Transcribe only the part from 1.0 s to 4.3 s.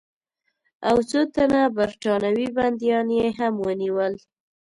څو تنه برټانوي بندیان یې هم ونیول.